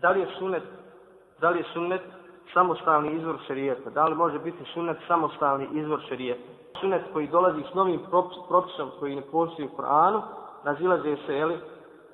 Da 0.00 0.10
li 0.10 0.20
je 0.20 0.26
sunnet, 0.38 0.62
da 1.40 1.50
li 1.50 1.58
je 1.58 1.64
sunnet 1.72 2.02
samostalni 2.54 3.12
izvor 3.12 3.36
šerijeta? 3.46 3.90
Da 3.90 4.04
li 4.04 4.14
može 4.14 4.38
biti 4.38 4.64
sunnet 4.74 4.96
samostalni 5.08 5.68
izvor 5.72 6.00
šerijeta? 6.08 6.42
Sunnet 6.80 7.02
koji 7.12 7.28
dolazi 7.28 7.62
s 7.70 7.74
novim 7.74 8.00
propisom 8.48 8.90
koji 8.98 9.16
ne 9.16 9.22
postoji 9.22 9.68
u 9.68 9.76
Koranu, 9.76 10.22
razilaze 10.64 11.16
se 11.26 11.34
jeli, 11.34 11.58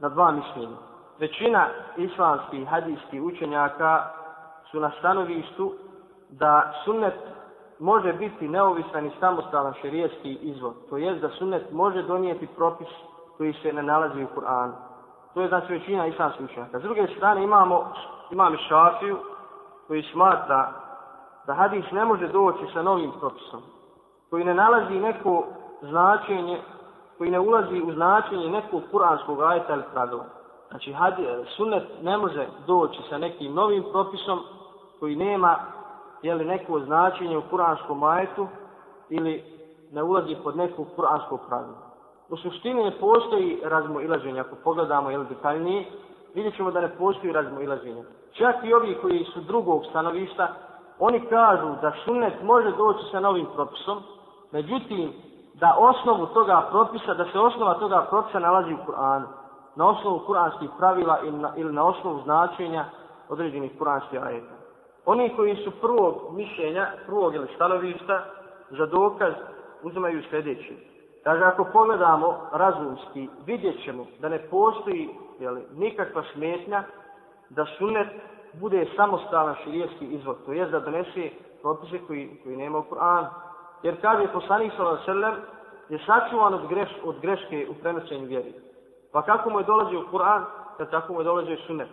na 0.01 0.09
dva 0.09 0.31
mišljenja. 0.31 0.77
Većina 1.19 1.67
islamskih 1.97 2.69
hadijskih 2.69 3.23
učenjaka 3.23 4.05
su 4.71 4.81
na 4.81 4.91
stanovištu 4.99 5.73
da 6.31 6.73
sunnet 6.85 7.15
može 7.79 8.13
biti 8.13 8.49
neovisan 8.49 9.07
i 9.07 9.13
samostalan 9.21 9.75
šerijetski 9.83 10.33
izvor. 10.33 10.73
To 10.91 10.97
jest 10.97 11.21
da 11.21 11.29
sunnet 11.29 11.73
može 11.73 12.03
donijeti 12.03 12.47
propis 12.47 12.89
koji 13.37 13.53
se 13.53 13.73
ne 13.73 13.83
nalazi 13.83 14.23
u 14.23 14.41
Kur'anu. 14.41 14.73
To 15.35 15.41
je 15.41 15.49
znači 15.49 15.73
većina 15.73 16.07
islamskih 16.07 16.45
učenjaka. 16.45 16.79
S 16.79 16.83
druge 16.83 17.07
strane 17.17 17.45
imamo, 17.45 17.93
imam 18.31 18.57
šafiju 18.69 19.19
koji 19.87 20.03
smatra 20.03 20.73
da 21.47 21.55
hadis 21.55 21.85
ne 21.93 22.05
može 22.05 22.29
doći 22.29 22.67
sa 22.73 22.83
novim 22.83 23.13
propisom, 23.21 23.63
koji 24.31 24.45
ne 24.45 24.55
nalazi 24.55 24.95
neko 24.95 25.45
značenje, 25.83 26.61
koji 27.19 27.31
ne 27.31 27.41
ulazi 27.41 27.81
u 27.81 27.93
značenje 27.93 28.49
nekog 28.49 28.83
kuranskog 28.91 29.43
ajeta 29.43 29.75
ili 29.75 29.83
pravila. 29.93 30.25
Znači, 30.71 30.93
hadis, 30.93 31.27
sunnet 31.57 31.83
ne 32.03 32.19
može 32.19 32.47
doći 32.67 33.03
sa 33.11 33.19
nekim 33.19 33.55
novim 33.55 33.85
propisom 33.93 34.41
koji 35.01 35.17
nema 35.17 35.57
jeli, 36.23 36.45
neko 36.45 36.81
značenje 36.81 37.39
u 37.39 37.43
kuranskom 37.51 38.03
ajetu 38.03 38.49
ili 39.09 39.45
ne 39.93 40.03
ulazi 40.03 40.37
pod 40.45 40.57
neko 40.57 40.85
kuransko 40.97 41.37
pravilo. 41.37 41.94
U 42.35 42.37
suštini 42.37 42.85
ne 42.85 42.91
postoji 42.91 43.61
razmoilaženje, 43.65 44.41
ako 44.41 44.57
pogledamo 44.65 45.11
ili 45.11 45.27
detaljnije, 45.27 45.85
vidjet 46.35 46.57
ćemo 46.57 46.71
da 46.71 46.81
ne 46.81 46.97
postoji 46.99 47.33
razmoilaženje. 47.33 48.05
Čak 48.33 48.57
i 48.65 48.75
ovi 48.75 48.99
koji 49.03 49.25
su 49.25 49.41
drugog 49.41 49.85
stanovišta, 49.91 50.49
oni 50.99 51.21
kažu 51.21 51.69
da 51.83 51.93
sunnet 52.05 52.43
može 52.43 52.71
doći 52.71 53.05
sa 53.11 53.21
novim 53.21 53.47
propisom, 53.55 54.03
međutim, 54.53 55.13
da 55.55 55.77
osnovu 55.79 56.27
toga 56.27 56.67
propisa, 56.71 57.15
da 57.15 57.25
se 57.33 57.39
osnova 57.39 57.75
toga 57.75 58.07
propisa 58.11 58.39
nalazi 58.39 58.73
u 58.73 58.79
Kur'anu, 58.87 59.27
na 59.77 59.89
osnovu 59.89 60.19
kuranskih 60.27 60.71
pravila 60.79 61.19
ili 61.25 61.39
na, 61.39 61.53
ili 61.57 61.73
na 61.73 61.87
osnovu 61.87 62.21
značenja 62.23 62.85
određenih 63.29 63.79
kuranskih 63.79 64.23
ajeta. 64.23 64.55
Oni 65.07 65.37
koji 65.37 65.57
su 65.57 65.71
prvog 65.71 66.15
mišljenja, 66.33 66.87
prvog 67.07 67.35
ili 67.35 67.49
stanovišta, 67.55 68.25
za 68.71 68.87
dokaz 68.87 69.33
uzimaju 69.83 70.23
sljedeće. 70.31 70.94
Kaže, 71.25 71.45
ako 71.45 71.65
pogledamo 71.65 72.37
razumski, 72.53 73.29
vidjet 73.47 73.85
ćemo 73.85 74.07
da 74.21 74.29
ne 74.29 74.39
postoji 74.39 75.09
jeli, 75.39 75.63
nikakva 75.77 76.23
smetnja 76.33 76.83
da 77.51 77.67
sunet 77.79 78.09
bude 78.53 78.87
samostalan 78.97 79.55
širijski 79.65 80.07
izvod, 80.07 80.37
to 80.47 80.53
je 80.53 80.67
da 80.67 80.81
donese 80.81 81.31
propise 81.63 81.99
koji, 82.07 82.41
koji 82.43 82.57
nema 82.57 82.79
u 82.79 82.85
Kur'anu. 82.91 83.27
Jer 83.83 84.01
kaže 84.01 84.33
poslanik 84.33 84.73
sallallahu 84.77 85.11
alejhi 85.11 85.41
je 85.89 85.99
sačuvan 86.07 86.55
od, 86.55 86.69
greš, 86.69 86.89
od 87.05 87.21
greške 87.21 87.67
u 87.71 87.75
prenošenju 87.75 88.27
vjeri. 88.27 88.55
Pa 89.13 89.23
kako 89.23 89.51
mu 89.51 89.59
je 89.59 89.65
dolazio 89.65 90.07
Kur'an, 90.13 90.45
kad 90.77 90.91
tako 90.91 91.13
mu 91.13 91.21
je 91.21 91.25
dolazio 91.25 91.57
sunet. 91.67 91.89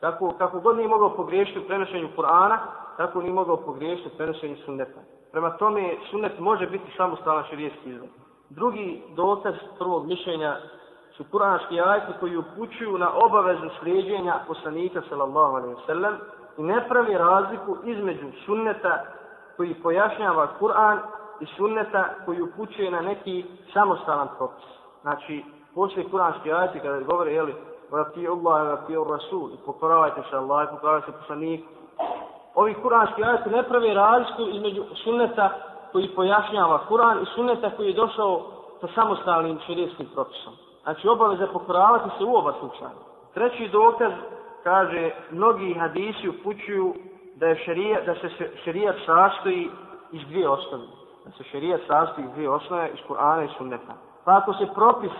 Kako, 0.00 0.34
kako 0.38 0.60
god 0.60 0.76
nije 0.76 0.88
mogao 0.88 1.16
pogriješiti 1.16 1.58
u 1.58 1.66
prenošenju 1.66 2.08
Kur'ana, 2.16 2.58
tako 2.96 3.22
nije 3.22 3.32
mogao 3.32 3.56
pogriješiti 3.56 4.10
u 4.14 4.16
prenošenju 4.16 4.56
sunneta. 4.64 5.00
Prema 5.32 5.50
tome, 5.50 5.96
sunet 6.10 6.38
može 6.38 6.66
biti 6.66 6.92
samostalan 6.96 7.44
širijski 7.44 7.90
izvod. 7.90 8.25
Drugi 8.50 9.02
dokaz 9.16 9.54
prvog 9.78 10.06
mišljenja 10.06 10.56
su 11.16 11.24
kuranski 11.30 11.80
ajti 11.80 12.12
koji 12.20 12.36
upućuju 12.36 12.98
na 12.98 13.10
obavezu 13.14 13.68
slijedjenja 13.80 14.34
poslanika 14.46 15.02
sallallahu 15.08 15.56
alaihi 15.56 15.80
sallam 15.86 16.14
i 16.58 16.62
ne 16.62 16.88
pravi 16.88 17.14
razliku 17.18 17.76
između 17.84 18.26
sunneta 18.46 19.04
koji 19.56 19.74
pojašnjava 19.74 20.48
Kur'an 20.60 20.98
i 21.40 21.46
sunneta 21.56 22.04
koji 22.24 22.42
upućuje 22.42 22.90
na 22.90 23.00
neki 23.00 23.44
samostalan 23.72 24.28
propis. 24.38 24.64
Znači, 25.02 25.44
poslije 25.74 26.08
kuranski 26.10 26.52
ajti 26.52 26.80
kada 26.80 27.00
govore, 27.00 27.32
jeli, 27.32 27.54
vrati 27.90 28.28
Allah, 28.28 28.66
vrati 28.66 28.94
Rasul, 29.10 29.50
i 29.50 29.56
pokoravajte 29.66 30.22
se 30.30 30.36
Allah, 30.36 30.68
i 30.68 30.74
pokoravajte 30.74 31.12
se 31.12 31.18
poslaniku. 31.18 31.68
Ovi 32.54 32.74
kuranski 32.74 33.24
ajti 33.24 33.50
ne 33.50 33.62
pravi 33.62 33.94
razliku 33.94 34.42
između 34.42 34.84
sunneta 35.04 35.50
koji 35.96 36.08
pojašnjava 36.08 36.80
Kur'an 36.88 37.22
i 37.22 37.26
sunneta 37.34 37.70
koji 37.70 37.88
je 37.88 37.94
došao 37.94 38.42
sa 38.80 38.88
samostalnim 38.94 39.58
širijskim 39.66 40.06
propisom. 40.14 40.52
Znači 40.82 41.08
obaveza 41.08 41.46
pokoravati 41.52 42.10
se 42.18 42.24
u 42.24 42.36
oba 42.36 42.52
slučaja. 42.60 42.90
Treći 43.34 43.68
dokaz 43.68 44.12
kaže 44.62 45.10
mnogi 45.30 45.74
hadisi 45.74 46.28
upućuju 46.28 46.94
da 47.34 47.46
je 47.46 47.62
šerija, 47.64 48.00
da 48.06 48.14
se 48.14 48.28
šerijat 48.64 48.96
sastoji 49.06 49.70
iz 50.12 50.22
dvije 50.28 50.48
osnove. 50.48 50.86
Da 51.24 51.30
se 51.30 51.44
šerijat 51.44 51.80
sastoji 51.86 52.26
iz 52.26 52.32
dvije 52.32 52.50
osnove 52.50 52.90
iz 52.94 53.00
Kur'ana 53.08 53.44
i 53.44 53.54
sunneta. 53.58 53.94
Pa 54.24 54.36
ako 54.36 54.52
se 54.52 54.66
propis 54.74 55.12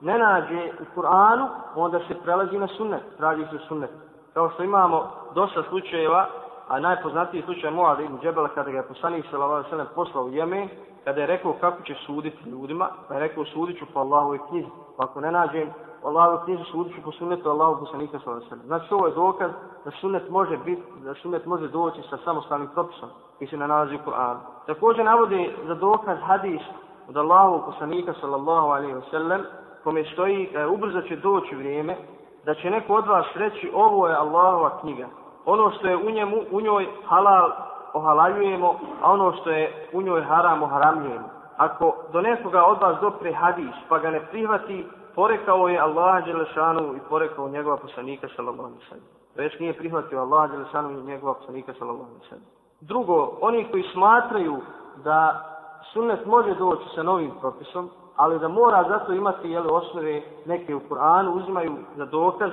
ne 0.00 0.18
nađe 0.18 0.72
u 0.80 1.00
Kur'anu, 1.00 1.48
onda 1.76 1.98
se 1.98 2.14
prelazi 2.22 2.58
na 2.58 2.66
sunnet, 2.66 3.02
traži 3.16 3.44
se 3.50 3.58
sunnet. 3.68 3.90
Kao 4.34 4.50
što 4.50 4.62
imamo 4.62 5.10
dosta 5.34 5.62
slučajeva 5.68 6.26
a 6.70 6.80
najpoznatiji 6.80 7.42
slučaj 7.42 7.70
Muad 7.70 8.00
ibn 8.00 8.18
Džebela 8.22 8.48
kada 8.48 8.70
ga 8.70 8.76
je 8.76 8.88
poslanik 8.88 9.24
sallallahu 9.30 9.64
alejhi 9.64 9.76
ve 9.76 9.94
poslao 9.94 10.24
u 10.24 10.30
Jemen, 10.30 10.68
kada 11.04 11.20
je 11.20 11.26
rekao 11.26 11.52
kako 11.60 11.82
će 11.82 11.94
suditi 12.06 12.50
ljudima, 12.50 12.88
pa 13.08 13.14
je 13.14 13.20
rekao 13.20 13.44
sudit 13.44 13.78
ću 13.78 13.84
po 13.94 14.00
Allahovoj 14.00 14.38
knjizi. 14.48 14.68
Pa 14.96 15.04
ako 15.04 15.20
ne 15.20 15.32
nađem 15.32 15.68
Allahovu 15.68 16.18
Allahovoj 16.18 16.44
knjizi, 16.44 16.62
sudit 16.70 16.94
ću 16.94 17.02
po 17.02 17.12
sunnetu 17.12 17.50
Allahu 17.50 17.80
poslanika 17.80 18.18
sallallahu 18.18 18.46
alejhi 18.46 18.50
ve 18.50 18.56
sellem. 18.56 18.66
Znači 18.66 18.94
ovo 18.94 19.06
je 19.06 19.14
dokaz 19.14 19.50
da 19.84 19.90
sunnet 19.90 20.30
može 20.30 20.56
biti, 20.56 20.82
da 21.04 21.14
sunnet 21.14 21.46
može 21.46 21.68
doći 21.68 22.02
sa 22.10 22.16
samostalnim 22.24 22.68
propisom 22.74 23.08
koji 23.38 23.48
se 23.48 23.56
nalazi 23.56 23.94
u 23.94 24.10
Kur'anu. 24.10 24.38
Također 24.66 25.04
navodi 25.04 25.50
za 25.66 25.74
dokaz 25.74 26.18
hadis 26.22 26.62
od 27.08 27.16
Allahu 27.16 27.64
poslanika 27.66 28.12
sallallahu 28.20 28.66
alejhi 28.66 28.94
ve 28.94 29.02
sellem 29.10 29.42
kome 29.84 30.04
stoji 30.12 30.50
da 30.52 30.68
ubrzo 30.68 31.00
će 31.00 31.16
doći 31.16 31.56
vrijeme 31.56 31.96
da 32.44 32.54
će 32.54 32.70
neko 32.70 32.94
od 32.94 33.06
vas 33.06 33.26
reći 33.34 33.70
ovo 33.74 34.08
je 34.08 34.14
Allahova 34.14 34.80
knjiga 34.80 35.06
ono 35.44 35.70
što 35.70 35.86
je 35.86 35.96
u 35.96 36.10
njemu, 36.10 36.36
u 36.50 36.60
njoj 36.60 36.86
halal 37.06 37.50
ohalaljujemo, 37.92 38.74
a 39.02 39.12
ono 39.12 39.32
što 39.32 39.50
je 39.50 39.88
u 39.92 40.02
njoj 40.02 40.22
haram 40.22 40.62
oharamljujemo. 40.62 41.28
Ako 41.56 41.96
do 42.12 42.20
nekoga 42.20 42.64
od 42.64 42.78
vas 42.80 43.00
dopre 43.00 43.32
hadiš, 43.32 43.74
pa 43.88 43.98
ga 43.98 44.10
ne 44.10 44.20
prihvati, 44.20 44.86
porekao 45.14 45.68
je 45.68 45.78
Allah 45.78 46.24
Đelešanu 46.24 46.94
i 46.94 47.00
porekao 47.08 47.48
njegova 47.48 47.76
poslanika 47.76 48.28
sallallahu 48.36 48.68
alaihi 48.68 48.84
sallam. 48.88 49.04
Već 49.36 49.58
nije 49.58 49.72
prihvatio 49.72 50.20
Allah 50.20 50.50
Đelešanu 50.50 50.90
i 50.90 51.02
njegova 51.02 51.34
poslanika 51.34 51.72
sallallahu 51.78 52.10
alaihi 52.10 52.28
sallam. 52.28 52.44
Drugo, 52.80 53.38
oni 53.40 53.66
koji 53.70 53.82
smatraju 53.92 54.56
da 55.04 55.46
sunnet 55.92 56.26
može 56.26 56.54
doći 56.54 56.84
sa 56.94 57.02
novim 57.02 57.30
propisom, 57.40 57.90
ali 58.16 58.38
da 58.38 58.48
mora 58.48 58.84
zato 58.88 59.12
imati 59.12 59.50
jele, 59.50 59.72
osnove 59.72 60.22
neke 60.46 60.74
u 60.74 60.80
Kur'anu, 60.80 61.36
uzimaju 61.36 61.76
za 61.96 62.04
dokaz 62.04 62.50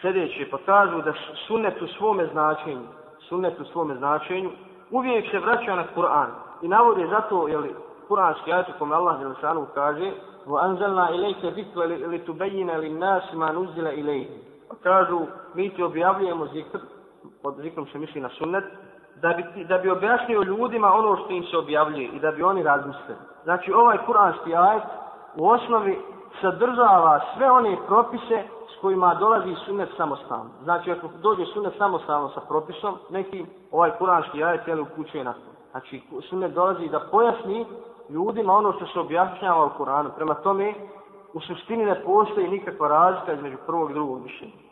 sljedeće, 0.00 0.50
pa 0.50 0.58
kažu 0.66 1.02
da 1.02 1.12
sunnet 1.46 1.82
u 1.82 1.86
svome 1.86 2.26
značenju, 2.26 2.86
sunnet 3.28 3.60
u 3.60 3.64
svome 3.64 3.94
značenju, 3.94 4.50
uvijek 4.90 5.30
se 5.30 5.38
vraća 5.38 5.74
na 5.74 5.84
Kur'an. 5.96 6.28
I 6.62 6.68
navode 6.68 7.06
zato, 7.06 7.48
jeli, 7.48 7.74
Kur'anski 8.08 8.52
ajat 8.52 8.68
u 8.68 8.72
kome 8.78 8.96
Allah 8.96 9.20
Jelšanu 9.20 9.66
kaže 9.74 10.12
وَأَنْزَلْنَا 10.46 11.08
إِلَيْكَ 11.10 11.42
ذِكْرَ 11.58 11.80
لِتُبَيِّنَ 12.12 12.70
لِلنَّاسِ 12.70 13.34
مَا 13.34 13.52
نُزِّلَ 13.52 13.86
إِلَيْهِ 13.86 14.26
Pa 14.68 14.74
kažu, 14.82 15.20
mi 15.54 15.70
ti 15.70 15.82
objavljujemo 15.82 16.46
zikr, 16.46 16.78
pod 17.42 17.54
zikrom 17.62 17.86
se 17.86 17.98
misli 17.98 18.20
na 18.20 18.28
sunnet, 18.28 18.64
da 19.22 19.28
bi, 19.28 19.64
da 19.64 19.78
bi 19.78 19.90
objašnio 19.90 20.42
ljudima 20.42 20.92
ono 20.92 21.16
što 21.16 21.30
im 21.30 21.44
se 21.44 21.56
objavljuje 21.56 22.08
i 22.08 22.20
da 22.20 22.30
bi 22.30 22.42
oni 22.42 22.62
razmislili. 22.62 23.18
Znači, 23.44 23.72
ovaj 23.72 23.98
kuranski 24.06 24.54
ajet 24.54 24.82
u 25.36 25.48
osnovi 25.48 25.98
sadržava 26.40 27.20
sve 27.36 27.50
one 27.50 27.76
propise 27.86 28.42
kojima 28.81 29.15
dolazi 29.15 29.55
sunet 29.65 29.89
samostalno. 29.97 30.49
Znači, 30.63 30.91
ako 30.91 31.09
dođe 31.21 31.45
sunet 31.45 31.73
samostalno 31.77 32.29
sa 32.29 32.41
propisom, 32.41 32.95
neki 33.09 33.45
ovaj 33.71 33.91
kuranski 33.97 34.43
ajet 34.43 34.67
je 34.67 34.81
upućuje 34.81 35.23
na 35.23 35.33
to. 35.33 35.51
Znači, 35.71 36.01
sunet 36.29 36.53
dolazi 36.53 36.89
da 36.89 37.07
pojasni 37.11 37.65
ljudima 38.09 38.53
ono 38.53 38.73
što 38.73 38.85
se 38.85 38.99
objašnjava 38.99 39.65
u 39.65 39.77
Kuranu. 39.77 40.09
Prema 40.15 40.33
tome, 40.33 40.73
u 41.33 41.39
suštini 41.39 41.85
ne 41.85 42.03
postoji 42.03 42.47
nikakva 42.47 42.87
razlika 42.87 43.33
između 43.33 43.57
prvog 43.65 43.91
i 43.91 43.93
drugog 43.93 44.23
mišljenja. 44.23 44.70